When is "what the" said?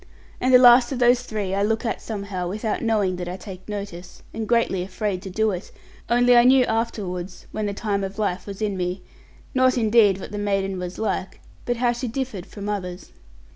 10.19-10.39